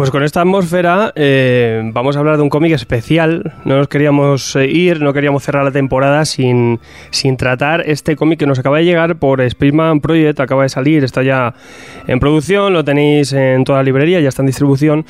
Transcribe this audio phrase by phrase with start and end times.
[0.00, 3.52] Pues con esta atmósfera eh, vamos a hablar de un cómic especial.
[3.66, 8.38] No nos queríamos eh, ir, no queríamos cerrar la temporada sin, sin tratar este cómic
[8.38, 11.52] que nos acaba de llegar por Spaceman Project, acaba de salir, está ya
[12.06, 15.04] en producción, lo tenéis en toda la librería, ya está en distribución,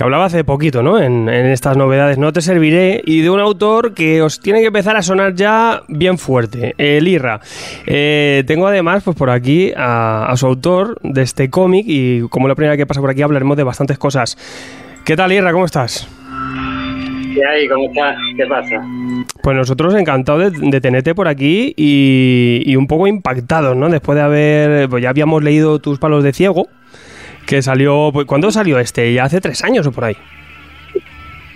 [0.00, 0.98] que hablaba hace poquito, ¿no?
[0.98, 4.68] En, en estas novedades, No te serviré, y de un autor que os tiene que
[4.68, 7.40] empezar a sonar ya bien fuerte, el Irra.
[7.84, 12.48] Eh, tengo además, pues por aquí, a, a su autor de este cómic, y como
[12.48, 14.38] la primera vez que pasa por aquí hablaremos de bastantes cosas.
[15.04, 15.52] ¿Qué tal, Irra?
[15.52, 16.08] ¿Cómo estás?
[17.34, 17.68] ¿Qué hay?
[17.68, 18.16] ¿Cómo estás?
[18.38, 18.82] ¿Qué pasa?
[19.42, 23.90] Pues nosotros encantados de, de tenerte por aquí y, y un poco impactados, ¿no?
[23.90, 26.68] Después de haber, pues ya habíamos leído tus palos de ciego,
[27.50, 29.12] que salió, pues, ¿cuándo salió este?
[29.12, 30.16] Ya hace tres años o por ahí.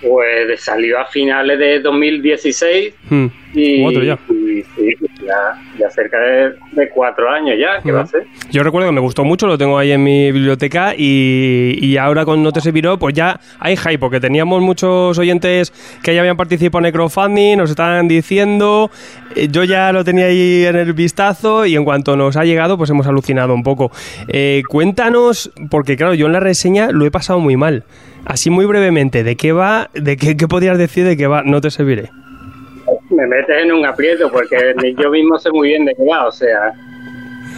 [0.02, 3.26] Pues salió a finales de 2016 Hmm.
[3.54, 4.18] y, Cuatro ya.
[4.28, 8.26] y sí, ya, ya cerca de, de cuatro años ya, ¿qué va a ser?
[8.50, 12.24] Yo recuerdo que me gustó mucho, lo tengo ahí en mi biblioteca y, y ahora
[12.24, 15.72] con No te serviró, pues ya hay hype, porque teníamos muchos oyentes
[16.02, 18.90] que ya habían participado en crowdfunding, nos estaban diciendo,
[19.34, 22.76] eh, yo ya lo tenía ahí en el vistazo y en cuanto nos ha llegado,
[22.76, 23.90] pues hemos alucinado un poco.
[24.28, 27.84] Eh, cuéntanos, porque claro, yo en la reseña lo he pasado muy mal.
[28.24, 29.90] Así muy brevemente, ¿de qué va?
[29.92, 31.42] ¿De qué, qué podrías decir de qué va?
[31.42, 32.10] No te serviré.
[33.14, 36.32] Me metes en un aprieto porque yo mismo sé muy bien de qué va, o
[36.32, 36.72] sea,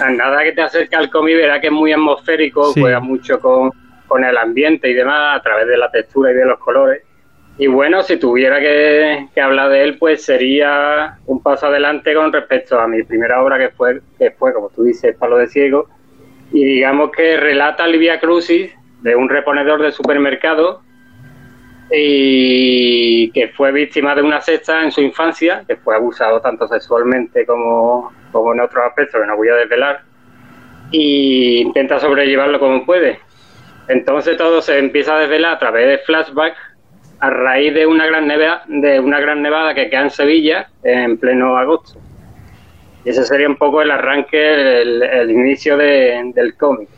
[0.01, 2.81] a nada que te acerca al cómic verá que es muy atmosférico, Sí.
[2.81, 3.71] juega mucho con,
[4.07, 7.03] con el ambiente y demás a través de la textura y de los colores.
[7.59, 12.31] Y bueno, si tuviera que, que hablar de él, pues sería un paso adelante con
[12.31, 15.89] respecto a mi primera obra que fue, que fue como tú dices, Palo de Ciego.
[16.53, 20.83] Y digamos que relata el Via Crucis de un reponedor de supermercado
[21.91, 27.47] y que fue víctima de una secta en su infancia, que fue abusado tanto sexualmente
[27.47, 30.01] como, como en otros aspectos que no voy a desvelar,
[30.91, 33.21] y intenta sobrellevarlo como puede.
[33.89, 36.59] Entonces todo se empieza a desvelar a través de flashbacks
[37.21, 41.17] a raíz de una gran nevada, de una gran nevada que queda en Sevilla en
[41.19, 41.99] pleno agosto.
[43.05, 46.89] Y ese sería un poco el arranque, el, el inicio de- del cómic.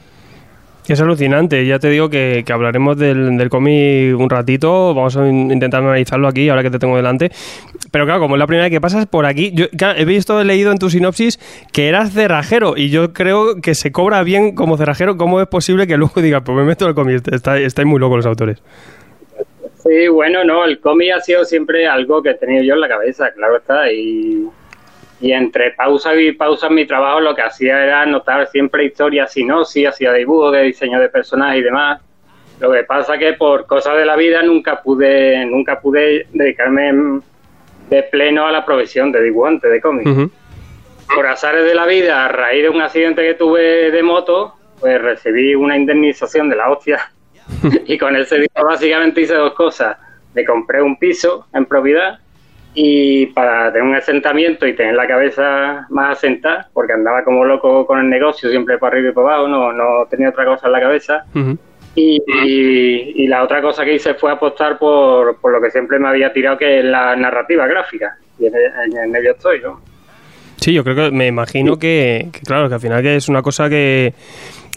[0.89, 5.51] Es alucinante, ya te digo que, hablaremos del, del cómic un ratito, vamos a in-
[5.51, 7.31] intentar analizarlo aquí, ahora que te tengo delante.
[7.91, 9.67] Pero claro, como es la primera vez que pasas por aquí, yo
[9.97, 11.39] he visto, he leído en tu sinopsis
[11.73, 15.87] que eras cerrajero y yo creo que se cobra bien como cerrajero, ¿cómo es posible
[15.87, 17.23] que luego diga, pues me meto el cómic?
[17.33, 18.63] Está, estáis muy locos los autores.
[19.83, 22.89] Sí, bueno, no, el cómic ha sido siempre algo que he tenido yo en la
[22.89, 24.47] cabeza, claro está, y,
[25.21, 29.33] y entre pausa y pausa en mi trabajo lo que hacía era anotar siempre historias,
[29.33, 32.01] sinopsis, hacía dibujos de diseño de personajes y demás.
[32.61, 37.21] Lo que pasa que por cosas de la vida nunca pude, nunca pude dedicarme
[37.89, 40.07] de pleno a la profesión de dibujante de cómic.
[40.07, 40.31] Ujú.
[41.15, 45.01] Por azares de la vida, a raíz de un accidente que tuve de moto, pues
[45.01, 47.11] recibí una indemnización de la hostia.
[47.87, 49.97] y con ese dinero básicamente hice dos cosas.
[50.35, 52.19] Me compré un piso en propiedad
[52.81, 57.85] y para tener un asentamiento y tener la cabeza más asentada, porque andaba como loco
[57.87, 60.73] con el negocio, siempre para arriba y para abajo, no, no tenía otra cosa en
[60.73, 61.25] la cabeza.
[61.97, 65.99] Y, y- y la otra cosa que hice fue apostar por, por lo que siempre
[65.99, 68.17] me había tirado, que es la narrativa gráfica.
[68.39, 69.81] Y en, en- en ello estoy, ¿no?
[70.61, 73.43] Sí, yo creo que me imagino que, que, claro, que al final que es una
[73.43, 74.13] cosa que,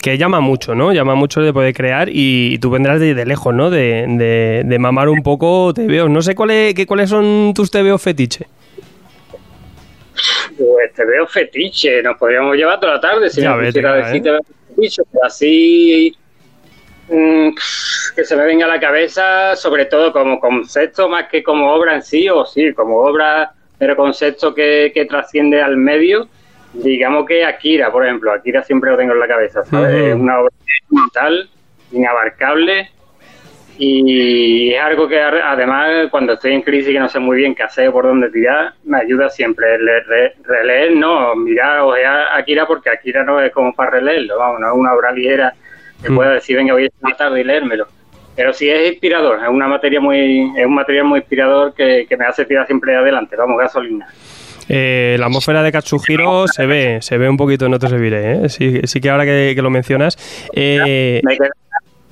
[0.01, 0.91] que llama mucho, ¿no?
[0.91, 3.69] Llama mucho de poder crear y, tú vendrás de, de lejos, ¿no?
[3.69, 6.09] De, de, de mamar un poco TVO.
[6.09, 8.47] No sé cuáles qué, cuáles son tus TVO fetiche.
[10.57, 13.91] Pues te veo fetiche, nos podríamos llevar toda la tarde si Ya me ves, pusiera
[13.91, 14.39] a venga, decir ¿eh?
[14.75, 16.17] fetiche, pero así
[17.09, 17.49] mm,
[18.15, 21.95] que se me venga a la cabeza, sobre todo como concepto más que como obra
[21.95, 26.27] en sí, o sí, como obra, pero concepto que, que trasciende al medio.
[26.73, 29.93] Digamos que Akira, por ejemplo, Akira siempre lo tengo en la cabeza, ¿sabes?
[29.93, 30.51] Es una obra
[30.89, 31.49] brutal,
[31.91, 32.89] inabarcable
[33.77, 37.63] y es algo que además cuando estoy en crisis que no sé muy bien qué
[37.63, 39.77] hacer por dónde tirar, me ayuda siempre
[40.43, 44.73] releer, no, mirar, ojear Akira porque Akira no es como para releerlo, vamos, no es
[44.73, 45.53] una obra ligera
[45.99, 47.87] que pueda decir, venga, voy a estar tarde y leérmelo.
[48.35, 52.25] Pero sí es inspirador, es una materia muy, es un material muy inspirador que, me
[52.25, 54.07] hace tirar siempre adelante, vamos, gasolina.
[54.73, 58.47] Eh, la atmósfera de Katsuhiro se ve, se ve un poquito en otros ¿eh?
[58.47, 60.17] Sí, sí que ahora que, lo mencionas.
[60.53, 61.21] Eh,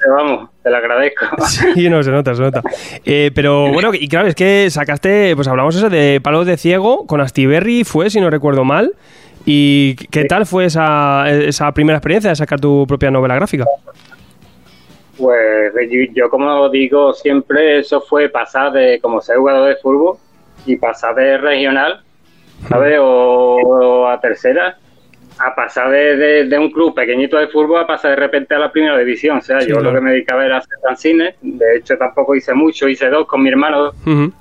[0.09, 1.25] vamos, te lo agradezco.
[1.73, 2.61] Sí, no, se nota, se nota.
[3.05, 7.07] Eh, pero bueno, y claro, es que sacaste, pues hablamos eso de Palos de Ciego
[7.07, 8.91] con Astiberri, fue, si no recuerdo mal.
[9.45, 13.63] ¿Y qué tal fue esa, esa primera experiencia de sacar tu propia novela gráfica?
[15.17, 15.73] Pues
[16.13, 20.17] yo, como digo siempre, eso fue pasar de como ser jugador de fútbol
[20.65, 22.03] y pasar de regional,
[22.67, 22.97] ¿sabes?
[23.01, 24.77] O, a tercera,
[25.37, 28.97] a pasar de, un club pequeñito de fútbol a pasar de repente a la primera
[28.97, 29.37] división.
[29.37, 31.35] O sea, yo lo que me dedicaba era hacer fanzines.
[31.41, 33.91] De hecho, tampoco hice mucho, hice dos con mi hermano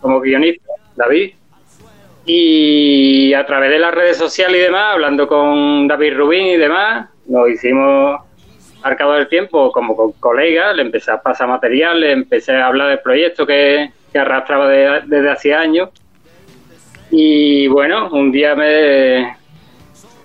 [0.00, 1.34] como guionista, David.
[2.26, 7.08] Y a través de las redes sociales y demás, hablando con David Rubín y demás,
[7.26, 8.20] nos hicimos
[8.82, 12.66] al cabo del tiempo, como con colegas, le empecé a pasar material, le empecé a
[12.66, 15.90] hablar del proyecto que, arrastraba desde hace años.
[17.10, 19.36] Y bueno, un día me,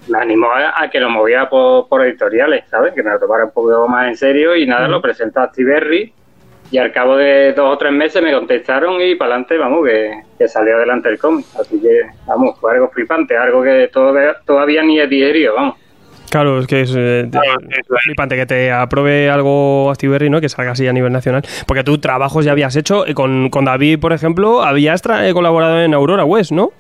[0.08, 2.94] me animó a, que lo moviera por, editoriales, ¿sabes?
[2.94, 6.14] Que me lo tomara un poco más en serio y nada, lo presentó a Tiberry
[6.72, 10.48] y al cabo de dos o tres meses me contestaron y para adelante, vamos, que,
[10.48, 11.46] salió adelante el cómic.
[11.60, 15.83] Así que, vamos, fue algo flipante, algo que todavía, todavía ni he digerido, vamos.
[16.34, 17.30] Claro, es que es, eh,
[18.02, 20.42] flipante que te apruebe algo Astiberri, ¿no?
[20.42, 21.44] Que salga así a nivel nacional.
[21.68, 23.06] Porque tú trabajos ya habías hecho.
[23.06, 26.72] Eh, con, con David, por ejemplo, habías eh, colaborado en Aurora West, ¿no?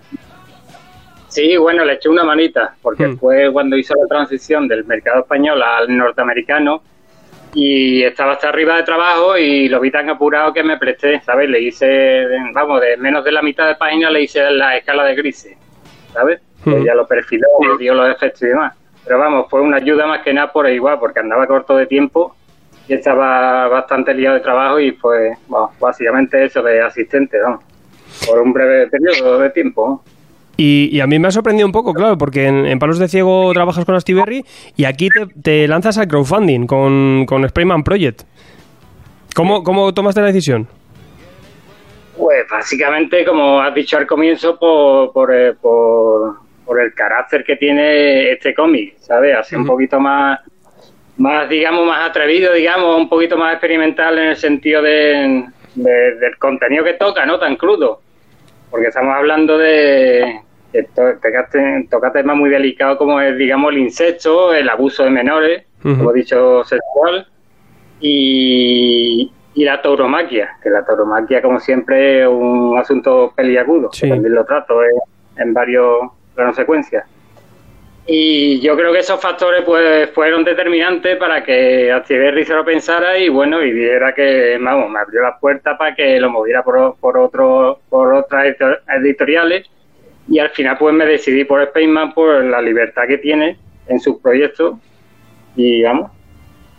[1.27, 3.17] Sí, bueno, le eché una manita, porque hmm.
[3.19, 6.81] fue cuando hizo la transición del mercado español al norteamericano
[7.53, 11.47] y estaba hasta arriba de trabajo y lo vi tan apurado que me presté, ¿sabes?
[11.47, 15.13] Le hice, vamos, de menos de la mitad de página le hice la escala de
[15.13, 15.55] grises,
[16.11, 16.41] ¿sabes?
[16.65, 16.83] Hmm.
[16.83, 17.45] Ya lo perfiló,
[17.77, 18.73] dio los efectos y demás.
[19.05, 22.35] Pero vamos, fue una ayuda más que nada por igual, porque andaba corto de tiempo
[22.87, 25.37] y estaba bastante liado de trabajo y fue
[25.79, 27.59] básicamente eso de asistente, ¿no?
[28.25, 30.03] por un breve periodo de tiempo.
[30.55, 33.85] Y, a mí me ha sorprendido un poco, claro, porque en, Palos de Ciego trabajas
[33.85, 34.45] con Astiberri
[34.75, 35.09] y aquí
[35.41, 38.21] te, lanzas al crowdfunding con, con Sprayman Project.
[39.35, 40.67] ¿Cómo, ¿Cómo tomaste la decisión?
[42.15, 46.35] Pues básicamente, como has dicho al comienzo, por, por, eh, por
[46.65, 49.35] por el carácter que tiene este cómic, ¿sabes?
[49.35, 50.39] Así un poquito más,
[51.17, 55.45] más, digamos, más atrevido, digamos, un poquito más experimental en el sentido de,
[55.75, 57.39] del contenido que toca, ¿no?
[57.39, 58.01] Tan crudo.
[58.69, 60.41] Porque estamos hablando de...
[60.95, 66.15] Toca, temas muy delicados como es, digamos, el insecto, el abuso de menores, como he
[66.15, 67.27] dicho, sexual,
[67.99, 73.91] y, y la tauromaquia, que la tauromaquia, como siempre, es un asunto peliagudo.
[73.91, 74.79] También lo trato
[75.37, 77.05] en varios plano secuencia.
[78.05, 83.17] Y yo creo que esos factores pues fueron determinantes para que Astiberri se lo pensara
[83.17, 86.97] y bueno, y viera que, vamos, me abrió las puertas para que lo moviera por,
[86.97, 88.55] por, otro, por otras
[88.99, 89.69] editoriales
[90.27, 93.57] y al final pues me decidí por Spaceman por la libertad que tiene
[93.87, 94.75] en sus proyectos
[95.55, 96.11] y vamos,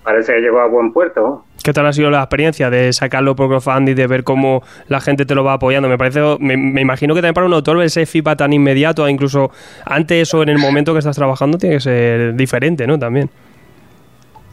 [0.02, 1.44] parece que llegó a buen puerto.
[1.64, 5.24] ¿Qué tal ha sido la experiencia de sacarlo por crowdfunding, de ver cómo la gente
[5.24, 5.88] te lo va apoyando?
[5.88, 9.50] Me parece, me, imagino que también para un autor ese feedback tan inmediato, incluso
[9.86, 12.98] antes o en el momento que estás trabajando, tiene que ser diferente, ¿no?
[12.98, 13.30] También.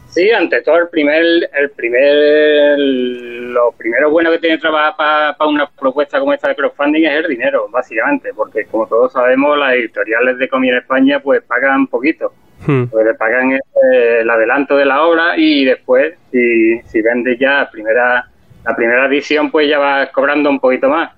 [0.07, 1.21] Sí, ante todo el primer,
[1.53, 7.03] el primer, lo primero bueno que tiene trabajar para una propuesta como esta de crowdfunding
[7.03, 11.43] es el dinero, básicamente, porque como todos sabemos, las editoriales de cómic en España pues
[11.43, 12.31] pagan poquito.
[12.65, 12.85] Hmm.
[12.85, 13.57] Pues le pagan
[13.91, 18.27] el adelanto de la obra y después, si, si vendes ya primera,
[18.63, 21.11] la primera edición, pues ya vas cobrando un poquito más.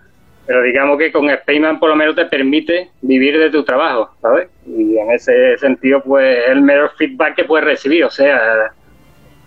[0.46, 4.50] Pero digamos que con Spaceman por lo menos te permite vivir de tu trabajo, ¿sabes?
[4.66, 8.72] Y en ese sentido, pues es el mejor feedback que puedes recibir, o sea,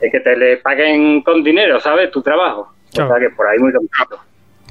[0.00, 2.10] es que te le paguen con dinero, ¿sabes?
[2.10, 2.72] Tu trabajo.
[2.92, 4.20] O sea que por ahí muy complicado.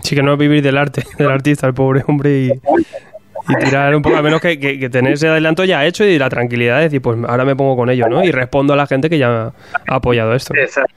[0.01, 2.51] Sí, que no vivir del arte, del artista, el pobre hombre, y,
[3.47, 4.57] y tirar un poco, al menos que,
[4.91, 7.89] tener ese adelanto ya hecho y la tranquilidad de decir, pues ahora me pongo con
[7.89, 8.23] ello, ¿no?
[8.23, 9.53] Y respondo a la gente que ya
[9.87, 10.53] ha apoyado esto.
[10.55, 10.93] Exacto.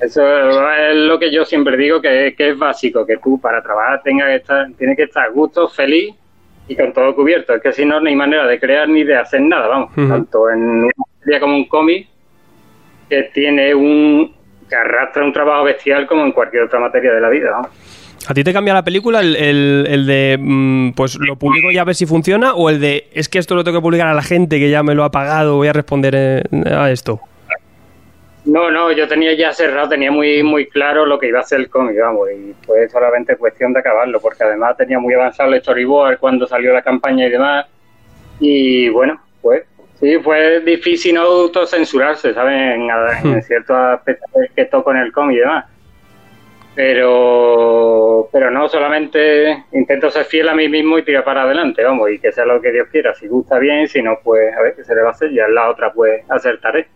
[0.00, 4.28] Eso es lo que yo siempre digo que, es básico, que tú para trabajar tengas
[4.28, 6.14] que estar, tienes que estar gusto, feliz
[6.68, 7.54] y con todo cubierto.
[7.54, 9.92] Es que si no, no hay manera de crear ni de hacer nada, vamos.
[9.94, 12.08] Tanto en una serie como un cómic
[13.08, 14.34] que tiene un
[14.68, 17.70] que arrastra un trabajo bestial como en cualquier otra materia de la vida, vamos.
[18.26, 21.84] ¿A ti te cambia la película el, el, de, mm, pues lo publico y a
[21.84, 22.54] ver si funciona?
[22.54, 24.82] ¿O el de, es que esto lo tengo que publicar a la gente que ya
[24.82, 27.20] me lo ha pagado, voy a responder eh, a esto?
[28.46, 31.60] No, no, yo tenía ya cerrado, tenía muy muy claro lo que iba a ser
[31.60, 35.60] el cómic, vamos, y fue solamente cuestión de acabarlo, porque además tenía muy avanzado el
[35.60, 37.66] storyboard cuando salió la campaña y demás,
[38.40, 39.64] y bueno, pues
[39.98, 42.54] sí, fue difícil no autocensurarse, ¿sabes?
[42.54, 43.42] En, en hmm.
[43.42, 45.64] ciertos aspectos que toco en el cómic y demás.
[46.74, 52.10] Pero, pero no, solamente intento ser fiel a mí mismo y tirar para adelante, vamos,
[52.10, 53.14] y que sea lo que Dios quiera.
[53.14, 55.46] Si gusta bien, si no, pues a ver qué se le va a hacer, ya
[55.48, 56.88] la otra pues acertaré.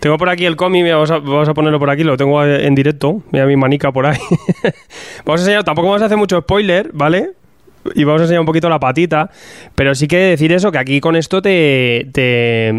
[0.00, 2.74] Tengo por aquí el cómic, vamos a, vamos a ponerlo por aquí, lo tengo en
[2.74, 4.18] directo, mira mi manica por ahí.
[5.24, 7.30] vamos a enseñar, tampoco vamos a hacer mucho spoiler, ¿vale?
[7.94, 9.30] Y vamos a enseñar un poquito la patita,
[9.74, 12.72] pero sí que decir eso, que aquí con esto te, te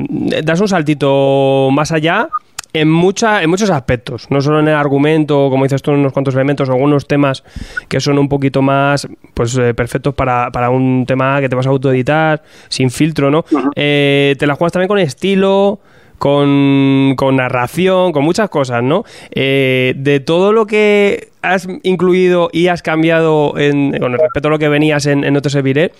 [0.43, 2.29] das un saltito más allá
[2.73, 6.13] en, mucha, en muchos aspectos, no solo en el argumento, como dices tú, en unos
[6.13, 7.43] cuantos elementos, algunos temas
[7.87, 11.67] que son un poquito más pues eh, perfectos para, para, un tema que te vas
[11.67, 13.45] a autoeditar, sin filtro, ¿no?
[13.75, 15.79] Eh, te la juegas también con estilo,
[16.21, 19.03] con, narración, con muchas cosas, ¿no?
[19.31, 24.59] Eh, de todo lo que has incluido y has cambiado en, con respecto a lo
[24.59, 25.93] que venías en, en No te serviré,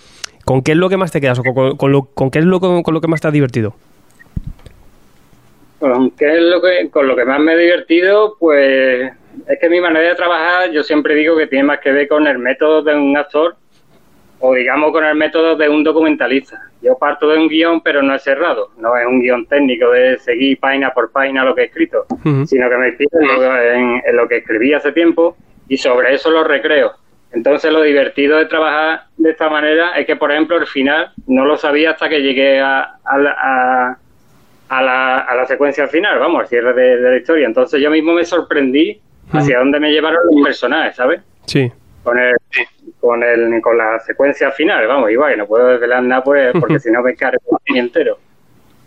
[0.44, 1.40] ¿con qué es lo que más te quedas?
[1.40, 3.74] ¿O con, lo, qué es lo, con, lo que más te ha divertido?
[5.82, 8.36] ¿Con qué es lo que, con lo que más me he divertido?
[8.38, 9.10] Pues
[9.48, 12.24] es que mi manera de trabajar, yo siempre digo que tiene más que ver con
[12.28, 13.56] el método de un actor
[14.38, 16.70] o digamos con el método de un documentalista.
[16.82, 20.20] Yo parto de un guion, pero no es cerrado, no es un guion técnico de
[20.20, 22.06] seguir página por página lo que he escrito,
[22.46, 23.10] sino que me inspiro
[23.74, 25.36] en, lo que escribí hace tiempo
[25.66, 26.92] y sobre eso lo recreo.
[27.32, 31.44] Entonces lo divertido de trabajar de esta manera es que, por ejemplo, el final no
[31.44, 33.98] lo sabía hasta que llegué a, a,
[34.80, 37.46] la, secuencia final, vamos, al cierre de, de, la historia.
[37.46, 39.00] Entonces yo mismo me sorprendí
[39.32, 41.20] hacia dónde me llevaron los personajes, ¿sabes?
[41.46, 41.70] Sí
[42.02, 42.36] con el,
[43.00, 46.90] con el con la secuencia final, vamos, igual, no puedo desvelar nada pues, porque si
[46.90, 47.32] no me cae
[47.66, 48.18] el entero.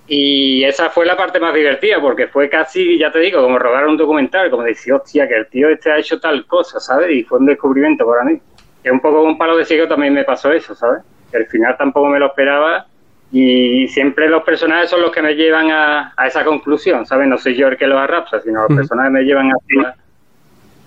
[0.08, 3.88] Y esa fue la parte más divertida, porque fue casi, ya te digo, como rodar
[3.88, 7.10] un documental, como decir, hostia, que el tío este ha hecho tal cosa, ¿sabes?
[7.12, 8.40] Y fue un descubrimiento para mí.
[8.84, 11.02] Que un poco un palo de ciego también me pasó eso, ¿sabes?
[11.32, 12.86] Que al final tampoco me lo esperaba
[13.32, 17.28] y siempre los personajes son los que me llevan a, a esa conclusión, ¿sabes?
[17.28, 19.96] No soy yo el que lo arrastra, sino los personajes me llevan hacia,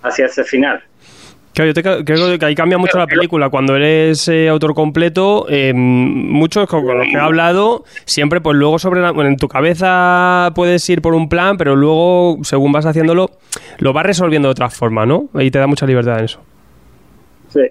[0.03, 0.83] hacia ese final.
[1.53, 3.49] Claro, yo creo que ahí cambia mucho la película.
[3.49, 8.79] Cuando eres eh, autor completo, eh, muchos con, los que he hablado, siempre, pues luego
[8.79, 13.31] sobre en tu cabeza puedes ir por un plan, pero luego, según vas haciéndolo,
[13.79, 15.29] lo vas resolviendo de otra forma, ¿no?
[15.33, 16.39] Y te da mucha libertad en eso.
[17.49, 17.61] Sí.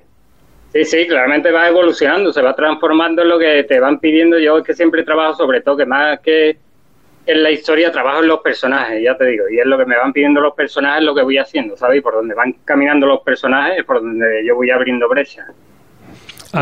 [0.73, 4.39] Sí, sí, claramente va evolucionando, se va transformando en lo que te van pidiendo.
[4.39, 6.59] Yo es que siempre trabajo sobre todo, que más que
[7.27, 9.97] en la historia trabajo en los personajes, ya te digo, y es lo que me
[9.97, 11.99] van pidiendo los personajes, lo que voy haciendo, ¿sabes?
[11.99, 15.47] Y por donde van caminando los personajes es por donde yo voy abriendo brechas.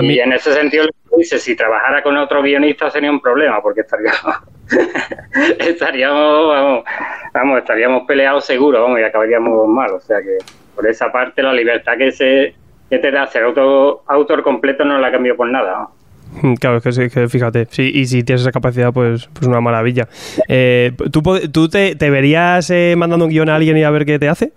[0.02, 0.86] y en ese sentido,
[1.16, 4.36] dice, si trabajara con otro guionista sería un problema, porque estaríamos,
[5.58, 6.84] estaríamos, vamos,
[7.32, 9.92] vamos, estaríamos peleados seguro, vamos, y acabaríamos mal.
[9.92, 10.38] O sea que
[10.75, 12.54] por esa parte la libertad que se
[12.88, 15.78] que te da ser autor, autor completo no la cambio por nada.
[15.78, 15.96] ¿no?
[16.42, 20.08] Mm, claro, es que, fíjate, sí, y si tienes esa capacidad, pues, pues una maravilla.
[20.48, 24.18] Eh, ¿Tú, tú te, verías eh, mandando un guion a alguien y a ver qué
[24.18, 24.52] te hace?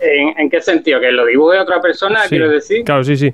[0.00, 1.00] ¿En, qué sentido?
[1.00, 2.84] ¿Que lo dibuje otra persona, quiero decir?
[2.84, 3.32] Claro, sí, sí.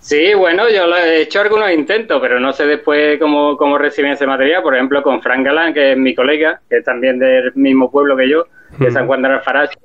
[0.00, 4.26] Sí, bueno, yo he hecho algunos intentos, pero no sé después cómo, cómo reciben ese
[4.26, 4.62] material.
[4.62, 8.16] Por ejemplo, con Frank Galán, que es mi colega, que es también del mismo pueblo
[8.16, 8.46] que yo,
[8.78, 9.78] que es San Juan de Alfarache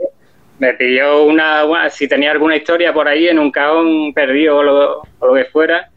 [0.63, 5.33] me pidió una, si tenía alguna historia por ahí en un caón perdido o lo,
[5.33, 5.89] que fuera,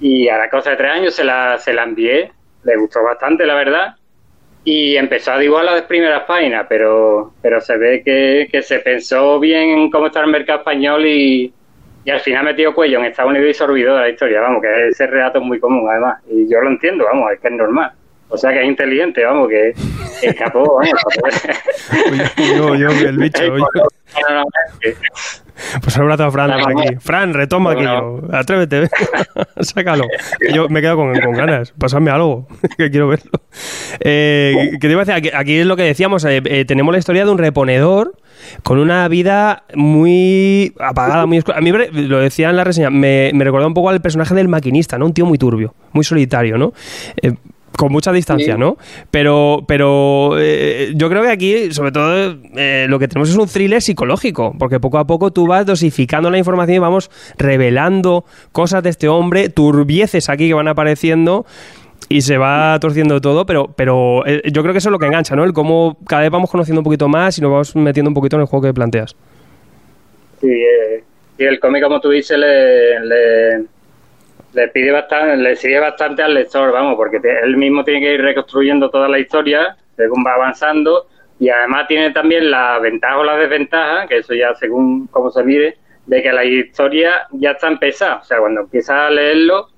[0.00, 2.32] y a la cosa de tres años se la, se la envié,
[2.64, 3.96] le gustó bastante, la verdad,
[4.64, 9.38] y empezó a dibujar las primeras páginas, pero, pero se ve que, que se pensó
[9.38, 11.52] bien en cómo está el mercado español y,
[12.04, 14.88] y al final metió cuello en Estados Unidos y se olvidó la historia, vamos, que
[14.88, 17.92] ese relato es muy común además, y yo lo entiendo, vamos, es que es normal.
[18.30, 19.74] O sea que es inteligente, vamos, que
[20.22, 21.42] escapó, vamos.
[22.36, 23.40] yo, yo, el bicho.
[25.82, 26.96] Pues un abrazo a Fran aquí.
[27.00, 28.22] Fran, retoma aquello.
[28.32, 28.88] Atrévete,
[29.60, 30.04] sácalo.
[30.52, 31.72] Yo me quedo con, ganas.
[31.72, 33.30] Pasarme algo, que quiero verlo.
[34.00, 35.32] Eh, ¿Qué te iba a decir?
[35.34, 36.24] Aquí, es lo que decíamos.
[36.24, 38.14] Eh, eh, tenemos la historia de un reponedor
[38.62, 43.44] con una vida muy apagada, muy A mí lo decía en la reseña, me, me
[43.44, 45.06] recordó un poco al personaje del maquinista, ¿no?
[45.06, 46.72] Un tío muy turbio, muy solitario, ¿no?
[47.20, 47.32] Eh,
[47.78, 48.76] con mucha distancia, ¿no?
[49.12, 53.46] Pero, pero eh, yo creo que aquí, sobre todo, eh, lo que tenemos es un
[53.46, 57.08] thriller psicológico, porque poco a poco tú vas dosificando la información y vamos
[57.38, 61.46] revelando cosas de este hombre, turbieces aquí que van apareciendo
[62.08, 65.06] y se va torciendo todo, pero, pero eh, yo creo que eso es lo que
[65.06, 65.44] engancha, ¿no?
[65.44, 68.34] El cómo cada vez vamos conociendo un poquito más y nos vamos metiendo un poquito
[68.34, 69.14] en el juego que planteas.
[70.40, 71.04] Sí, eh,
[71.38, 73.64] y el cómic, como tú dices, le, le,
[74.52, 78.22] le pide bastante, le sigue bastante al lector, vamos, porque él mismo tiene que ir
[78.22, 81.06] reconstruyendo toda la historia según va avanzando
[81.38, 85.44] y además tiene también la ventaja o la desventaja, que eso ya según cómo se
[85.44, 85.76] mide,
[86.06, 89.68] de que la historia ya está empezada, o sea, cuando empiezas a leerlo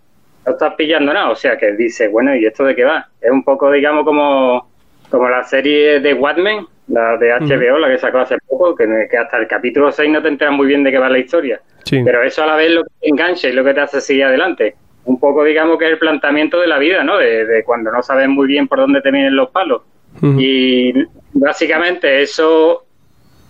[0.47, 3.09] no estás pillando nada, o sea, que dice, bueno, ¿y esto de qué va?
[3.21, 4.71] Es un poco, digamos, como,
[5.11, 9.17] como la serie de Watchmen, la de HBO, la que sacó hace poco, que, que
[9.17, 11.61] hasta el capítulo 6 no te enteras muy bien de qué va la historia.
[11.85, 12.03] Sí.
[12.05, 14.25] Pero eso a la vez lo que te engancha y lo que te hace seguir
[14.25, 14.75] adelante.
[15.05, 17.17] Un poco, digamos, que es el planteamiento de la vida, ¿no?
[17.17, 19.83] De, de cuando no sabes muy bien por dónde te vienen los palos.
[20.23, 20.93] Y
[21.33, 22.85] básicamente eso,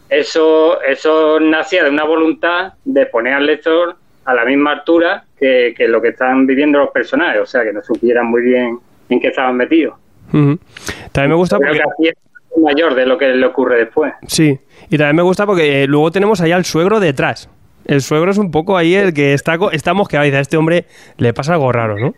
[0.09, 5.75] eso, eso nacía de una voluntad de poner al lector a la misma altura que,
[5.77, 8.79] que lo que están viviendo los personajes, o sea, que no supieran muy bien
[9.09, 9.95] en qué estaban metidos.
[10.31, 12.13] También me gusta Creo porque...
[12.61, 14.13] mayor de lo que le ocurre después.
[14.27, 17.49] Sí, y también me gusta porque eh, luego tenemos ahí al suegro detrás.
[17.87, 20.57] El suegro es un poco ahí el que está, está mosqueado y dice, a este
[20.57, 20.85] hombre
[21.17, 22.15] le pasa algo raro, ¿no?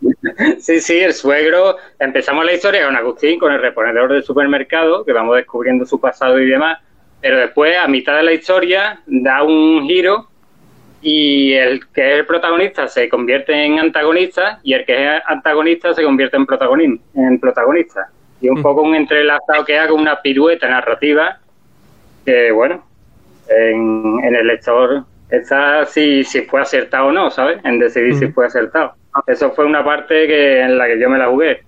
[0.58, 1.76] Sí, sí, el suegro.
[1.98, 6.38] Empezamos la historia con Agustín, con el reponedor del supermercado, que vamos descubriendo su pasado
[6.38, 6.78] y demás.
[7.20, 10.28] Pero después, a mitad de la historia, da un giro
[11.00, 15.94] y el que es el protagonista se convierte en antagonista y el que es antagonista
[15.94, 18.10] se convierte en, protagonismo, en protagonista.
[18.40, 18.62] Y un Mm.
[18.62, 21.38] poco un entrelazado que haga una pirueta narrativa
[22.24, 22.84] que, bueno,
[23.48, 27.58] en, en el lector está si, si fue acertado o no, ¿sabes?
[27.64, 28.34] En decidir si Ujú.
[28.34, 28.94] fue acertado.
[29.26, 31.62] Eso fue una parte que en la que yo me la jugué.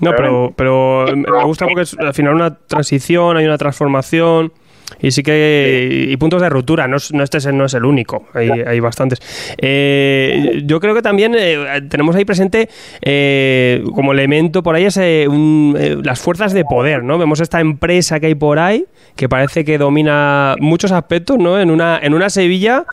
[0.00, 4.52] No, pero, pero me gusta porque es al final una transición, hay una transformación
[5.00, 6.86] y sí que y puntos de ruptura.
[6.88, 9.20] No, es- no este no es el único, hay, hay bastantes.
[9.58, 12.68] Eh, yo creo que también eh, tenemos ahí presente
[13.02, 17.18] eh, como elemento por ahí es, un- eh, las fuerzas de poder, ¿no?
[17.18, 18.84] Vemos esta empresa que hay por ahí
[19.16, 21.60] que parece que domina muchos aspectos, ¿no?
[21.60, 22.84] En una en una Sevilla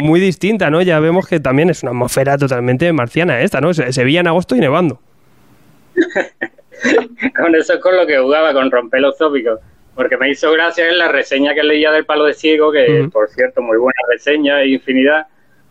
[0.00, 0.80] muy distinta, ¿no?
[0.82, 3.74] Ya vemos que también es una atmósfera totalmente marciana esta, ¿no?
[3.74, 5.00] Se- Sevilla en agosto y nevando.
[7.36, 9.58] con eso es con lo que jugaba, con romper los tópicos.
[9.96, 13.28] Porque me hizo gracia en la reseña que leía del Palo de Ciego, que por
[13.30, 15.26] cierto, muy buena reseña e infinidad.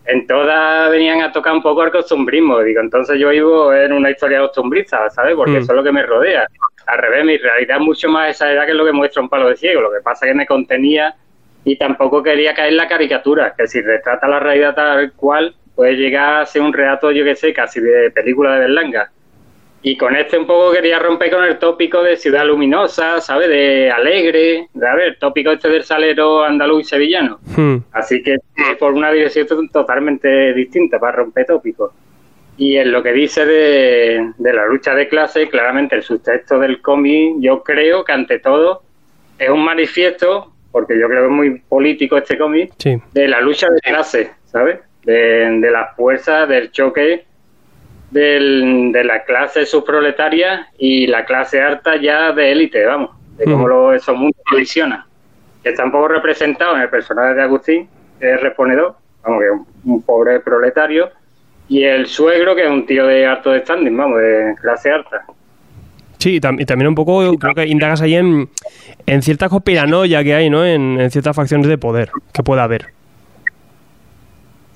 [0.07, 2.59] En todas venían a tocar un poco el costumbrismo.
[2.59, 5.35] Digo, entonces yo vivo en una historia costumbrista, ¿sabes?
[5.35, 5.57] Porque Mm.
[5.63, 6.45] eso es lo que me rodea.
[6.87, 9.55] Al revés, mi realidad es mucho más exagerada que lo que muestra un Palo de
[9.55, 9.81] Ciego.
[9.81, 11.15] Lo que pasa es que me contenía
[11.63, 15.93] y tampoco quería caer en la caricatura, que si retrata la realidad tal cual, puede
[15.95, 19.11] llegar a ser un relato, yo que sé, casi de película de Berlanga.
[19.81, 23.49] Y con este un poco quería romper con el tópico de ciudad luminosa, ¿sabes?
[23.49, 27.39] De alegre, de, a ver, el tópico este del salero andaluz y sevillano.
[27.55, 27.77] Hmm.
[27.91, 28.39] Así que eh,
[28.79, 31.91] por una dirección totalmente distinta para romper tópicos.
[32.57, 36.81] Y en lo que dice de, de la lucha de clase, claramente el subtexto del
[36.81, 38.81] cómic, yo creo que ante todo
[39.37, 42.97] es un manifiesto, porque yo creo que es muy político este cómic, Sí.
[43.13, 44.79] de la lucha de clase, ¿sabes?
[45.03, 45.13] De,
[45.59, 47.25] de las fuerzas, del choque
[48.11, 53.67] del- de la clase subproletaria y la clase alta ya de élite, vamos, de cómo
[53.67, 55.03] lo, esos mundos colisionan.
[55.63, 57.89] Que está un poco representado en el personaje de Agustín,
[58.19, 61.09] que es reponedor, vamos, que es un, un pobre proletario,
[61.67, 65.25] y el suegro, que es un tío de alto standing, vamos, de clase alta.
[66.19, 68.49] Sí, y, tam- y también un poco creo que indagas ahí en,
[69.05, 70.65] en cierta conspiranoia que hay, ¿no?
[70.65, 72.87] En, en ciertas facciones de poder que pueda haber.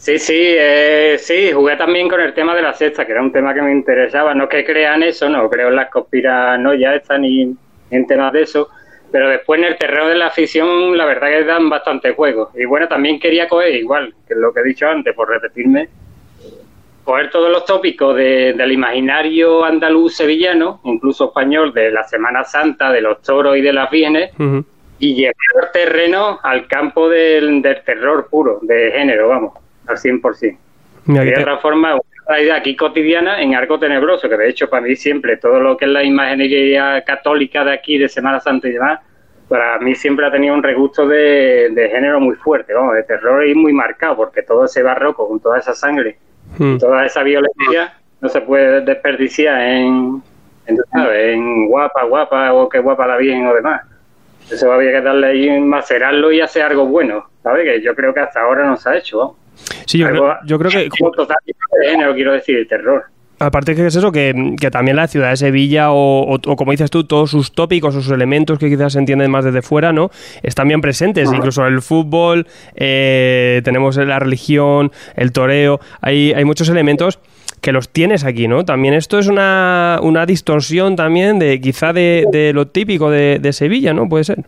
[0.09, 3.31] Sí, sí, eh, sí, jugué también con el tema de la sexta, que era un
[3.31, 4.33] tema que me interesaba.
[4.33, 7.55] No que crean eso, no creo en las conspiranoias estas ni,
[7.91, 8.69] en temas de eso,
[9.11, 12.49] pero después en el terreno de la ficción, la verdad que dan bastante juego.
[12.55, 15.89] Y bueno, también quería coger, igual que lo que he dicho antes, por repetirme,
[17.03, 22.91] coger todos los tópicos de- del imaginario andaluz sevillano, incluso español, de la Semana Santa,
[22.91, 24.65] de los toros y de las vírgenes, Ujú.
[24.97, 29.53] y llevar el terreno al campo del, del terror puro, de género, vamos,
[29.89, 30.57] al 100%.
[31.05, 34.69] Mira, de te- otra forma, una realidad aquí cotidiana en algo tenebroso, que de hecho
[34.69, 38.67] para mí siempre todo lo que es la imaginería católica de aquí, de Semana Santa
[38.67, 38.99] y demás,
[39.47, 43.45] para mí siempre ha tenido un regusto de, de género muy fuerte, vamos, de terror
[43.47, 46.17] y muy marcado, porque todo ese barroco con toda esa sangre,
[46.57, 46.77] Mm.
[46.79, 50.21] toda esa violencia, no se puede desperdiciar en,
[50.65, 53.81] en, sabes, en guapa, guapa, o que guapa la Virgen o demás.
[54.51, 57.65] Eso había que darle ahí, macerarlo y hacer algo bueno, ¿sabes?
[57.65, 59.35] Que yo creo que hasta ahora no se ha hecho, vamos.
[59.85, 63.03] Sí, yo Algo- creo, yo creo que totalmente de género, quiero decir, terror.
[63.41, 66.71] Aparte que es eso, que, que también la ciudad de Sevilla, o, o- o como
[66.71, 70.11] dices tú, todos sus tópicos, sus elementos que quizás se entienden más desde fuera, ¿no?
[70.43, 76.67] Están bien presentes, incluso el fútbol, eh, tenemos la religión, el toreo, hay, hay muchos
[76.67, 77.19] elementos
[77.61, 78.65] que los tienes aquí, ¿no?
[78.65, 83.53] También esto es una, una distorsión también de quizá de, de lo típico de, de
[83.53, 84.09] Sevilla, ¿no?
[84.09, 84.43] Puede ser.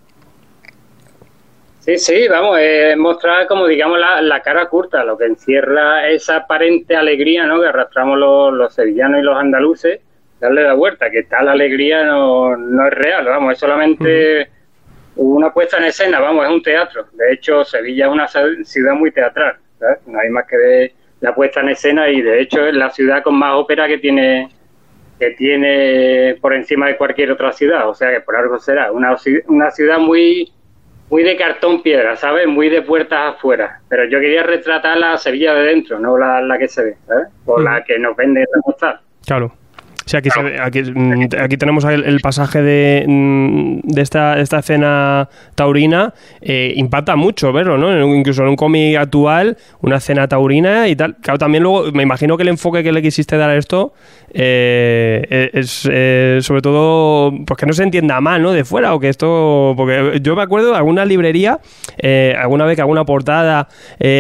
[1.82, 6.96] Sí, sí, vamos, es mostrar como digamos la, cara curta, lo que encierra esa aparente
[6.96, 7.60] alegría ¿no?
[7.60, 10.00] que arrastramos los, sevillanos y los andaluces,
[10.39, 14.48] darle la vuelta, que tal alegría no, no es real, vamos, es solamente
[15.15, 17.08] una puesta en escena, vamos, es un teatro.
[17.13, 19.56] De hecho, Sevilla es una ciudad muy teatral,
[20.06, 23.24] no hay más que ver la puesta en escena y de hecho es la ciudad
[23.24, 24.50] con más ópera que tiene
[25.17, 29.15] que tiene por encima de cualquier otra ciudad, o sea que por algo será una,
[29.48, 30.52] una ciudad muy
[31.12, 32.47] muy de cartón piedra, ¿sabes?
[32.47, 33.82] Muy de puertas afuera.
[33.89, 37.28] Pero yo quería retratar la Sevilla de dentro, no la, la que se ve, ¿sabes?
[37.45, 39.02] O la que nos vende la postal.
[39.26, 39.52] Claro.
[40.06, 46.14] Sí, aquí, mm, aquí, tenemos el, pasaje de, mm, de esta, esta escena taurina.
[46.42, 48.16] Eh, impacta mucho verlo, ¿no?
[48.16, 51.18] Incluso en un cómic actual, una escena taurina y tal.
[51.18, 53.94] Claro, también luego me imagino que el enfoque que le quisiste dar a esto
[54.34, 58.52] eh, e, es eh, sobre todo pues que no se entienda mal, ¿no?
[58.52, 59.74] De fuera o que esto...
[59.78, 61.60] Porque yo me acuerdo de alguna librería,
[62.38, 63.68] alguna vez que alguna portada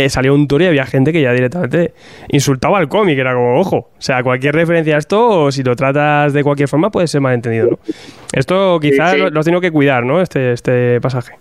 [0.09, 1.93] salió un tour y había gente que ya directamente
[2.29, 3.17] insultaba al cómic.
[3.17, 6.89] Era como, ojo, o sea, cualquier referencia a esto, si lo tratas de cualquier forma
[6.89, 7.79] puede ser malentendido, ¿no?
[8.33, 10.21] Esto quizás Lo, has tenido que cuidar, ¿no?
[10.21, 11.33] Este, este pasaje.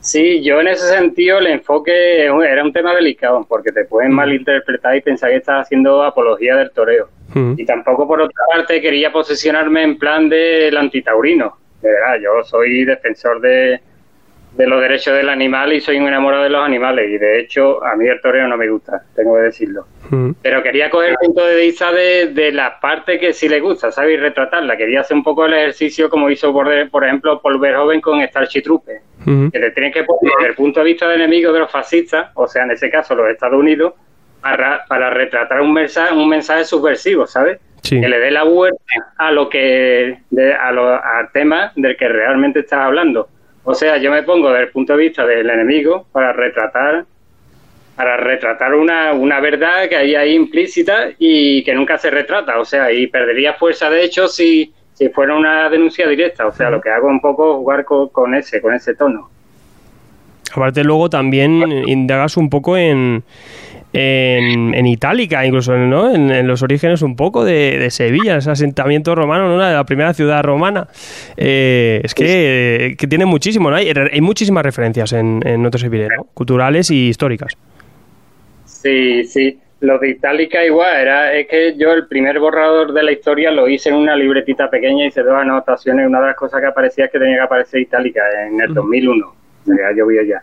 [0.00, 4.14] Sí, yo en ese sentido el enfoque era un tema delicado, porque te pueden mm.
[4.14, 7.08] malinterpretar y pensar que estás haciendo apología del toreo.
[7.34, 7.54] Mm.
[7.56, 11.56] Y tampoco, por otra parte, quería posicionarme en plan del antitaurino.
[11.82, 13.80] De verdad, yo soy defensor de,
[14.56, 17.10] de los derechos del animal y soy un enamorado de los animales.
[17.10, 19.86] Y de hecho, a mí el toreo no me gusta, tengo que decirlo.
[20.40, 24.14] Pero quería coger el punto de vista de, la parte que sí le gusta, ¿sabes?
[24.14, 24.76] Y retratarla.
[24.76, 28.62] Quería hacer un poco el ejercicio como hizo, por, por ejemplo, Paul Verhoeven con Starship
[28.62, 29.02] Troopers.
[29.24, 32.30] Que le tienen que poner desde el punto de vista de enemigo de los fascistas,
[32.34, 33.94] o sea, en ese caso los Estados Unidos,
[34.40, 37.58] para, para retratar un mensaje, un mensaje subversivo, ¿sabes?
[37.82, 38.78] Que le dé la vuelta
[39.16, 40.18] a lo que
[40.60, 43.28] a lo, al tema del que realmente estás hablando.
[43.68, 47.04] O sea, yo me pongo desde el punto de vista del enemigo para retratar
[47.96, 52.64] para retratar una, una verdad que hay ahí implícita y que nunca se retrata, o
[52.64, 56.80] sea, y perdería fuerza de hecho si, si fuera una denuncia directa, o sea, lo
[56.80, 59.30] que hago un poco jugar con, ese, con ese tono.
[60.52, 63.24] Aparte luego también indagas un poco en,
[63.92, 66.14] en, Itálica, incluso ¿no?
[66.14, 69.58] en, los orígenes un poco de, Sevilla, ese asentamiento romano, ¿no?
[69.58, 70.88] la primera ciudad romana.
[71.36, 73.76] Eh, es que, tiene muchísimo, ¿no?
[73.76, 76.24] hay, hay muchísimas referencias en, en Otro ¿no?
[76.34, 77.56] culturales y históricas.
[78.64, 79.58] Sí, sí.
[79.80, 83.68] Lo de Itálica igual, era, es que yo el primer borrador de la historia lo
[83.68, 87.10] hice en una libretita pequeña, hice dos anotaciones, una de las cosas que aparecía es
[87.12, 89.34] que tenía que aparecer Itálica en el 2001,
[89.66, 90.42] ya llovió ya.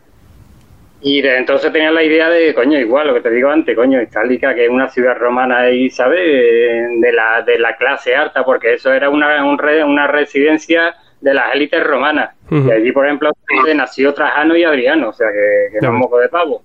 [1.03, 4.01] Y de entonces tenía la idea de, coño, igual, lo que te digo antes, coño,
[4.01, 6.21] Itálica, que es una ciudad romana ahí, ¿sabes?
[6.21, 11.83] De la, de la clase alta, porque eso era una, una residencia de las élites
[11.83, 12.35] romanas.
[12.49, 13.31] Y allí, por ejemplo,
[13.75, 16.63] nació Trajano y Adriano, o sea, que, que no es moco de pavo.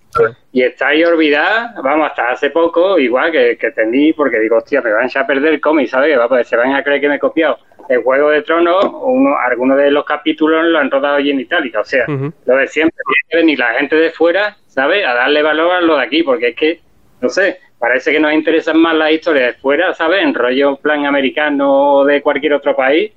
[0.53, 4.83] Y está ahí olvidada, vamos, hasta hace poco, igual que, que entendí, porque digo, hostia,
[4.83, 6.17] me van a perder el cómic, ¿sabes?
[6.17, 9.37] Va, pues se van a creer que me he copiado el Juego de Tronos, uno,
[9.39, 13.03] algunos de los capítulos lo han rodado allí en Itálica, o sea, lo de siempre,
[13.45, 15.07] ni la gente de fuera, ¿sabes?
[15.07, 16.81] A darle valor a lo de aquí, porque es que,
[17.21, 20.23] no sé, parece que nos interesan más las historias de fuera, ¿sabes?
[20.23, 23.13] En rollo plan americano o de cualquier otro país,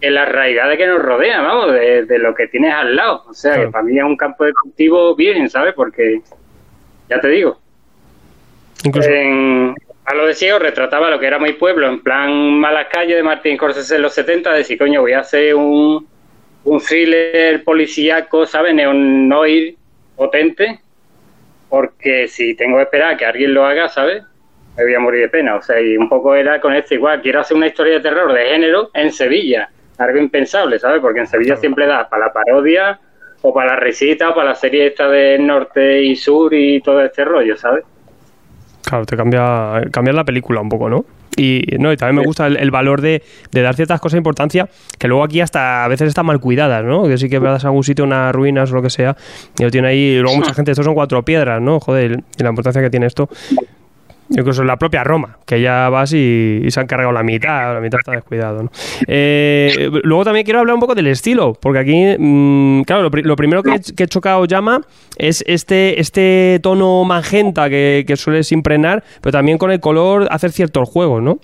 [0.00, 3.24] en la realidad de que nos rodea, vamos, de, lo que tienes al lado.
[3.28, 5.74] O sea, que para mí es un campo de cultivo bien, ¿sabes?
[5.74, 6.20] Porque,
[7.08, 7.58] ya te digo,
[10.04, 13.22] a lo de ciego retrataba lo que era mi pueblo, en plan Malas Calles de
[13.22, 16.06] Martín Scorsese en los 70, de decir, coño, voy a hacer un,
[16.64, 18.74] un thriller policíaco, ¿sabes?
[18.74, 19.76] Neonoir
[20.16, 20.80] potente,
[21.68, 24.22] porque si tengo que esperar a que alguien lo haga, ¿sabes?
[24.76, 25.56] Me voy a morir de pena.
[25.56, 28.32] O sea, y un poco era con esto igual, quiero hacer una historia de terror
[28.32, 31.00] de género en Sevilla algo impensable, ¿sabes?
[31.00, 32.98] Porque en Sevilla siempre da para la parodia
[33.42, 37.02] o para la risita o para la serie esta de norte y sur y todo
[37.04, 37.84] este rollo, ¿sabes?
[38.84, 41.04] Claro, te cambia, cambia la película un poco, ¿no?
[41.36, 44.68] Y, no, y también me gusta el, valor de, dar ciertas cosas de importancia
[44.98, 47.04] que luego aquí hasta a veces están mal cuidadas, ¿no?
[47.04, 49.16] Que sí que vas a algún sitio, unas ruinas o lo que sea,
[49.58, 51.80] y lo tiene ahí, y luego mucha gente, estos son cuatro piedras, ¿no?
[51.80, 53.28] Joder, y la importancia que tiene esto.
[54.36, 57.80] Incluso en la propia Roma, que ya vas y, se han cargado la mitad, la
[57.80, 58.68] mitad está descuidado.
[59.06, 63.62] Eh, luego también quiero hablar un poco del estilo, porque aquí, mm, claro, lo, primero
[63.62, 64.80] que, he chocado llama
[65.16, 70.50] es este, este tono magenta que, que sueles impregnar, pero también con el color hacer
[70.50, 71.38] ciertos juegos, ¿no?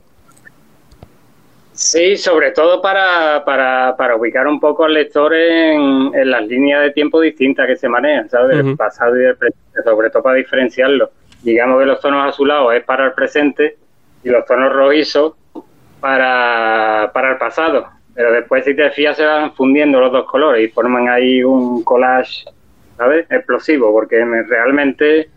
[1.72, 6.82] Sí, sobre todo para, para, para ubicar un poco al lector en, en, las líneas
[6.82, 8.58] de tiempo distintas que se manejan, ¿sabes?
[8.58, 11.10] Del pasado y del presente, sobre todo para diferenciarlo
[11.42, 13.76] digamos que los tonos azulados es para el presente
[14.22, 15.34] y los tonos rojizos
[16.00, 17.88] para, para el pasado.
[18.14, 21.82] Pero después, si te fías, se van fundiendo los dos colores y forman ahí un
[21.84, 22.44] collage
[23.00, 23.26] ¿sabes?
[23.30, 25.30] Explosivo, porque realmente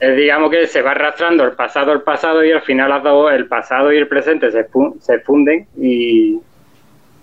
[0.00, 3.32] es, digamos que se va arrastrando el pasado el pasado y al final las dos,
[3.32, 4.66] el pasado y el presente se,
[4.98, 6.40] se funden y,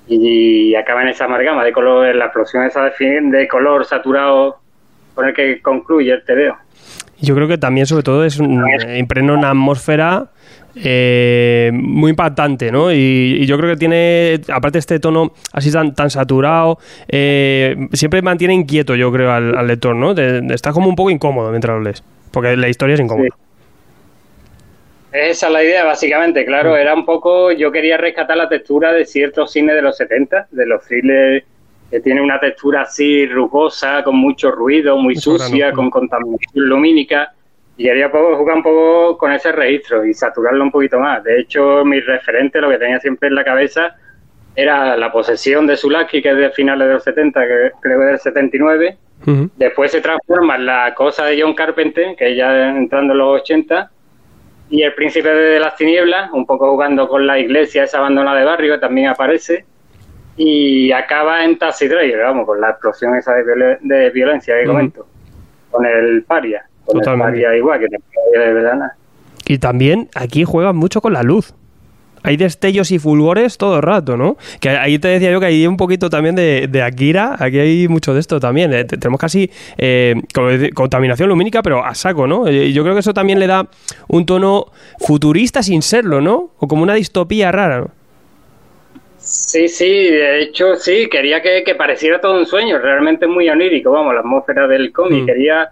[0.07, 4.59] y acaban esa amalgama de color, la explosión esa de, de color saturado
[5.13, 6.57] con el que concluye el TVO.
[7.21, 8.63] Yo creo que también, sobre todo, es un,
[8.97, 10.27] impregna una atmósfera
[10.75, 12.91] eh, muy impactante, ¿no?
[12.91, 18.53] Y, yo creo que tiene, aparte este tono así tan, tan saturado, eh, siempre mantiene
[18.53, 20.11] inquieto, yo creo, al, lector, ¿no?
[20.11, 23.29] está como un poco incómodo mientras lo lees, porque la historia es incómoda.
[25.13, 29.05] Esa es la idea, básicamente, claro, era un poco, yo quería rescatar la textura de
[29.05, 31.45] ciertos cines de los 70, de los thrillers
[31.89, 37.33] que tiene una textura así rugosa, con mucho ruido, muy sucia, con contaminación lumínica.
[37.77, 41.23] Y quería jugar un poco con ese registro y saturarlo un poquito más.
[41.23, 43.95] De hecho, mi referente, lo que tenía siempre en la cabeza,
[44.55, 48.05] era la posesión de Sulaki, que es de finales de los 70, que creo que
[48.05, 48.97] es del 79.
[49.57, 53.91] Después se transforma en la cosa de John Carpenter, que ya entrando en los 80.
[54.69, 58.45] Y el príncipe de las tinieblas, un poco jugando con la iglesia esa abandonada de
[58.45, 59.65] barrio, que también aparece
[60.37, 65.07] y acaba en Taxi vamos, con la explosión esa de, violencia que comento,
[65.71, 68.95] con el paria, con el paria igual, que de verdad nada.
[69.45, 71.53] Y también aquí juegan mucho con la luz.
[72.23, 74.35] Hay destellos y fulgores todo el rato, ¿no?
[74.59, 78.15] Que ahí te decía yo que hay un poquito también de, Akira, aquí hay mucho
[78.15, 78.73] de esto también.
[78.73, 80.15] Eh, tenemos casi eh,
[80.73, 82.47] contaminación lumínica, pero a saco, ¿no?
[82.47, 83.67] Eh, yo creo que eso también le da
[84.07, 84.65] un tono
[84.97, 86.49] futurista sin serlo, ¿no?
[86.57, 87.91] O como una distopía rara, ¿no?
[89.25, 94.13] Sí, sí, de hecho sí, quería que, pareciera todo un sueño, realmente muy onírico, vamos,
[94.13, 95.25] la atmósfera del cómic, mm.
[95.25, 95.71] quería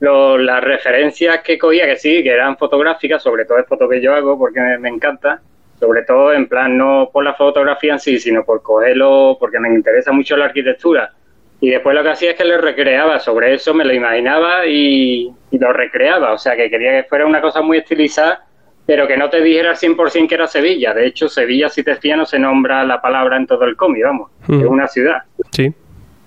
[0.00, 4.14] las referencias que cogía, que sí, que eran fotográficas, sobre todo es foto que yo
[4.14, 5.40] hago porque me, encanta,
[5.78, 9.68] sobre todo en plan no por la fotografía en sí, sino por cogerlo, porque me
[9.72, 11.12] interesa mucho la arquitectura.
[11.60, 15.32] Y después lo que hacía es que lo recreaba, sobre eso me lo imaginaba y,
[15.52, 18.47] y lo recreaba, o sea que quería que fuera una cosa muy estilizada
[18.88, 20.94] pero que no te dijera al 100% que era Sevilla.
[20.94, 24.02] De hecho, Sevilla, si te fías, no se nombra la palabra en todo el cómic,
[24.02, 24.30] vamos.
[24.48, 25.24] Es una ciudad.
[25.52, 25.70] Sí.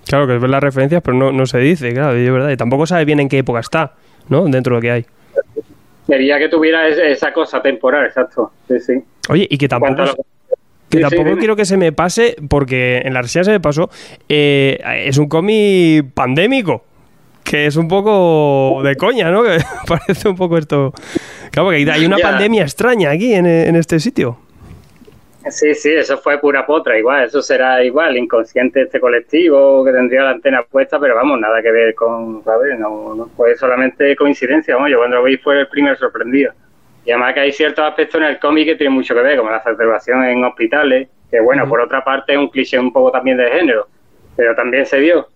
[0.06, 2.52] Claro que ves las referencias, pero no, no se dice, claro, es verdad.
[2.52, 3.94] Y tampoco sabe bien en qué época está,
[4.30, 4.46] ¿no?
[4.46, 5.06] Dentro de lo que hay.
[6.06, 8.52] Quería que tuviera esa cosa temporal, exacto.
[8.68, 8.94] Sí, sí.
[9.30, 10.04] Oye, y que tampoco...
[10.88, 13.90] Que tampoco quiero que se me pase, porque en la reseña se me pasó,
[14.30, 16.84] eh, es un cómic pandémico
[17.44, 19.44] que es un poco de coña, ¿no?
[19.52, 20.94] Que parece un poco esto.
[21.52, 24.38] Claro, porque hay una pandemia extraña aquí en, este sitio.
[25.50, 30.24] Sí, sí, eso fue pura potra, igual, eso será igual, inconsciente este colectivo que tendría
[30.24, 32.78] la antena puesta, pero vamos, nada que ver con, ¿sabes?
[32.80, 36.54] No, no fue solamente coincidencia, vamos, yo cuando lo vi fue el primer sorprendido.
[37.06, 39.50] Y además que hay ciertos aspectos en el cómic que tienen mucho que ver, como
[39.50, 43.38] la observación en hospitales, que bueno, por otra parte es un cliché un poco también
[43.38, 43.88] de género,
[44.36, 45.28] pero también se dio.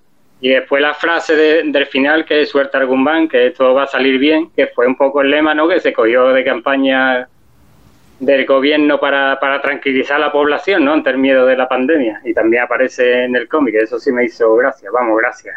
[0.42, 4.20] Y después la frase del final, que es suerte algún que esto va a salir
[4.20, 5.68] bien, que fue un poco el lema ¿no?
[5.68, 7.28] que se cogió de campaña
[8.20, 10.94] del gobierno para, para tranquilizar a la población, ¿no?
[10.94, 12.22] Ante el miedo de la pandemia.
[12.24, 15.56] Y también aparece en el cómic, eso sí me hizo gracia, vamos, gracias.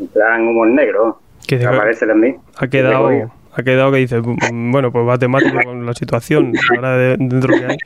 [0.00, 1.20] En plan humor negro.
[1.46, 2.38] Que aparece también.
[2.56, 3.10] Ha quedado
[3.54, 7.76] ha quedado que dice, bueno, pues va temático con la situación ahora dentro que hay.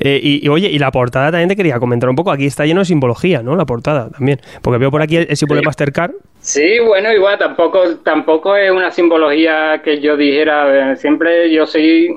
[0.00, 2.32] Eh, y, oye, y la portada también te quería comentar un poco.
[2.32, 3.54] Aquí está lleno de simbología, ¿no?
[3.54, 4.40] La portada también.
[4.60, 6.12] Porque veo por aquí el, símbolo de Mastercard.
[6.40, 10.92] Sí, bueno, igual tampoco tampoco es una simbología que yo dijera.
[10.92, 12.08] Eh, siempre yo soy,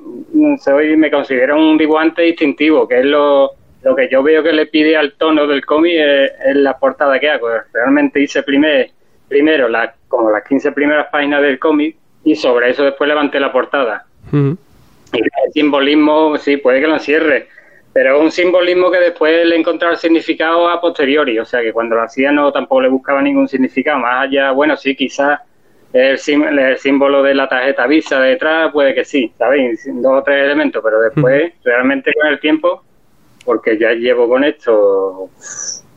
[0.60, 3.52] soy me considero un dibujante distintivo, que es lo,
[3.84, 7.30] lo que yo veo que le pide al tono del cómic es, la portada que
[7.30, 7.48] hago.
[7.72, 8.90] Realmente hice primer,
[9.28, 11.96] primero la, como las 15 primeras páginas del cómic
[12.28, 14.06] y sobre eso después levanté la portada.
[14.34, 17.48] Y el simbolismo, sí, puede que lo encierre,
[17.94, 21.72] pero es un simbolismo que después le encontraba el significado a posteriori, o sea que
[21.72, 25.40] cuando lo hacía no tampoco le buscaba ningún significado, más allá, bueno, sí, quizás
[25.94, 26.20] el,
[26.60, 29.88] el símbolo de la tarjeta Visa detrás, puede que sí, ¿sabéis?
[29.90, 32.84] Dos o tres elementos, pero después, realmente con el tiempo,
[33.46, 35.30] porque ya llevo con esto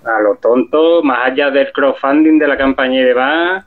[0.04, 3.66] a lo tonto, más allá del crowdfunding de la campaña de va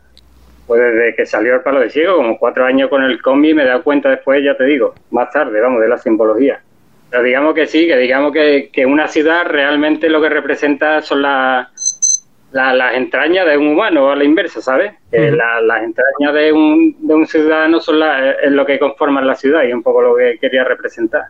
[0.67, 3.63] pues desde que salió el palo de ciego, como cuatro años con el combi, me
[3.63, 6.61] he dado cuenta después, ya te digo, más tarde, vamos, de la simbología.
[7.09, 11.21] Pero digamos que sí, que digamos que, que una ciudad realmente lo que representa son
[11.21, 11.67] las
[12.53, 14.93] las entrañas de un humano, a la inversa, ¿sabes?
[15.11, 19.63] las entrañas de un, de un ciudadano son la, es lo que conforman la ciudad
[19.63, 21.23] y un poco lo que quería representar.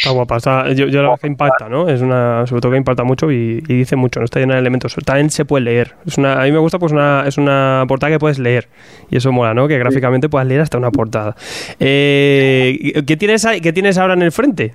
[0.00, 0.38] Está guapa,
[0.72, 1.86] yo, yo, la verdad que impacta, ¿no?
[1.86, 4.96] Es una, sobre todo que impacta mucho y, dice mucho, no está llena de elementos.
[5.04, 5.92] También se puede leer.
[6.06, 8.68] Es una, a mí me gusta, pues una, es una portada que puedes leer.
[9.10, 9.68] Y eso mola, ¿no?
[9.68, 11.36] Que gráficamente puedas leer hasta una portada.
[11.78, 14.74] Eh, ¿qué, tienes, ¿Qué tienes ahora en el frente?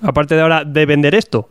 [0.00, 1.48] Aparte de ahora de vender esto.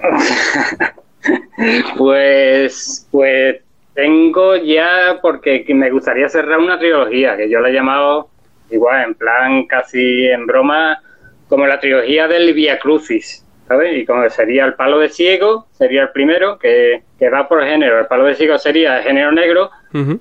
[1.98, 3.60] pues, pues
[3.92, 8.30] tengo ya, porque me gustaría cerrar una trilogía, que yo la he llamado
[8.70, 10.98] igual, en plan casi en broma,
[11.48, 13.96] como la trilogía del Via Crucis, ¿sabes?
[13.96, 17.98] Y como sería el palo de ciego, sería el primero, que, que va por género.
[18.00, 19.70] El palo de ciego sería el género negro,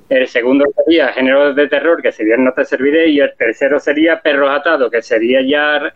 [0.10, 4.22] el segundo sería género de terror, que sería No te serviré, y el tercero sería
[4.22, 5.94] Perros atados, que sería ya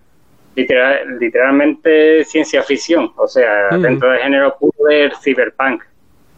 [1.19, 5.83] literalmente ciencia ficción, o sea, dentro del género puro del cyberpunk,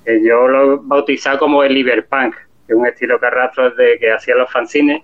[0.04, 2.36] que yo lo he bautizado como el cyberpunk,
[2.68, 5.04] que es un estilo que arrastro de que hacía los fanzines.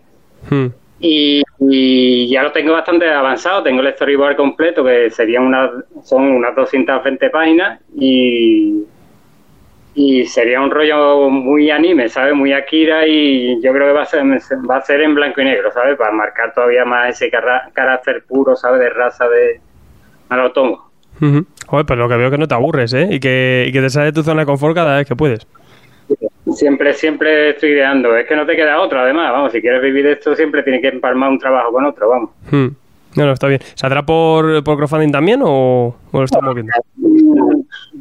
[1.00, 5.72] Y, ya lo tengo bastante avanzado, tengo el storyboard completo, que serían unas,
[6.04, 8.84] son unas 220 páginas, y,
[9.96, 12.36] y sería un rollo muy anime, ¿sabes?
[12.36, 14.24] Muy Akira, y yo creo que va a ser,
[14.70, 15.98] va a ser en blanco y negro, ¿sabes?
[15.98, 18.82] Para marcar todavía más ese carácter puro, ¿sabes?
[18.82, 19.62] De raza de
[20.30, 20.92] Narutomo.
[21.68, 23.08] Joder, pues lo que veo que no te aburres, ¿eh?
[23.10, 25.48] Y que, y que te sale de tu zona de confort cada vez que puedes.
[26.54, 28.16] Siempre, siempre estoy ideando.
[28.16, 29.32] Es que no te queda otra, además.
[29.32, 32.30] Vamos, si quieres vivir esto, siempre tienes que empalmar un trabajo con otro, vamos.
[32.52, 32.68] Hmm.
[33.16, 33.62] No, no, está bien.
[33.76, 36.74] ¿Saldrá por, por crowdfunding también o, lo estamos viendo?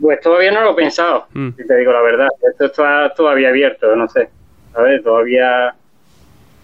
[0.01, 1.51] Pues todavía no lo he pensado, hmm.
[1.57, 2.29] si te digo la verdad.
[2.51, 4.29] Esto está todavía abierto, no sé.
[4.73, 5.03] ¿Sabes?
[5.03, 5.75] Todavía.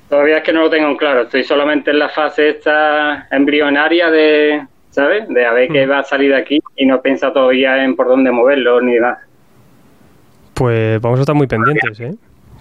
[0.09, 1.23] Todavía es que no lo tengo en claro.
[1.23, 4.67] Estoy solamente en la fase esta embrionaria de.
[4.91, 5.29] ¿Sabes?
[5.29, 5.91] De a ver qué hmm.
[5.91, 9.21] va a salir de aquí y no piensa todavía en por dónde moverlo ni nada.
[10.61, 12.15] Pues vamos a estar muy pendientes, ¿eh?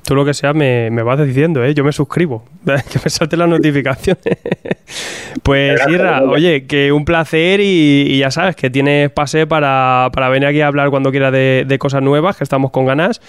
[0.06, 1.74] Tú lo que sea me, me vas diciendo, ¿eh?
[1.74, 4.24] Yo me suscribo, que me salte las notificaciones.
[5.44, 10.62] pues Irra, oye, que un placer y, ya sabes que tienes pase para, venir aquí
[10.62, 13.20] a hablar cuando quieras de, cosas nuevas, que estamos con ganas.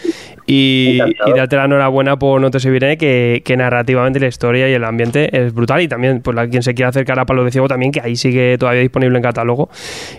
[0.47, 4.73] Y, y darte la enhorabuena por No te serviré, que, que narrativamente la historia y
[4.73, 5.81] el ambiente es brutal.
[5.81, 8.57] Y también, pues quien se quiera acercar a Palo de Ciego también, que ahí sigue
[8.57, 9.69] todavía disponible en catálogo.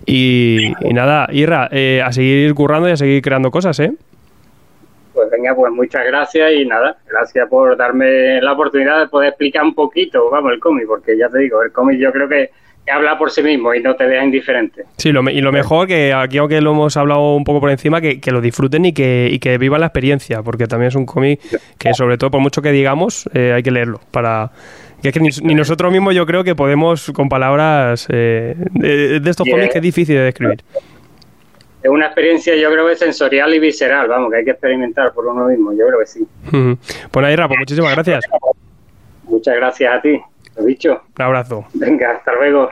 [0.06, 3.94] Y, nada, Irra, eh, a seguir currando y a seguir creando cosas, ¿eh?
[5.22, 9.64] Pues venga, pues muchas gracias y nada, gracias por darme la oportunidad de poder explicar
[9.64, 12.50] un poquito, vamos, el cómic, porque ya te digo, el cómic yo creo que,
[12.92, 14.86] habla por sí mismo y no te deja indiferente.
[14.98, 18.20] Sí, y lo mejor que aquí, aunque lo hemos hablado un poco por encima, que,
[18.32, 21.40] lo disfruten y que, y que vivan la experiencia, porque también es un cómic
[21.78, 24.50] que, sobre todo, por mucho que digamos, eh, hay que leerlo para
[25.04, 29.48] que es que ni, nosotros mismos yo creo que podemos con palabras eh, de, estos
[29.48, 30.64] cómics que es difícil de describir
[31.84, 35.26] es una experiencia, yo creo que sensorial y visceral, vamos, que hay que experimentar por
[35.26, 36.28] uno mismo, yo creo que sí.
[37.10, 38.26] Pues ahí, Rapo, muchísimas gracias.
[39.24, 40.22] Muchas gracias a ti,
[40.58, 41.02] lo dicho.
[41.18, 41.66] Un abrazo.
[41.74, 42.72] Venga, hasta luego.